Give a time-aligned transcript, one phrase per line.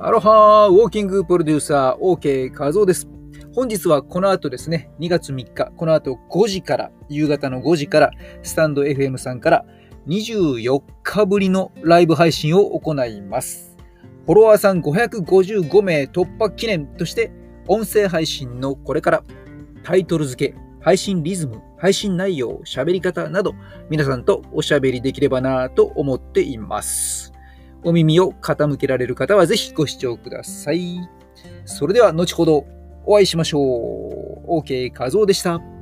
[0.00, 3.08] アロハーウォーキングプロデューサー OK 和夫です。
[3.52, 8.10] 本日はこの後ですね、2月3日、この後5時から、夕方の5時から、
[8.44, 9.64] スタンド FM さんから
[10.06, 13.76] 24日ぶりのライブ配信を行います。
[14.26, 17.32] フォロワーさん555名突破記念として、
[17.66, 19.24] 音声配信のこれから
[19.82, 23.52] タイトル付け、配信リズム、配信内容、喋り方など、
[23.90, 27.32] 皆さんとおしゃべりできればなぁと思っています。
[27.84, 30.98] お耳を傾けられる方はぜひご視聴ください。
[31.64, 32.66] それでは後ほど
[33.06, 34.58] お会いしましょう。
[34.60, 35.77] OK 画像でした。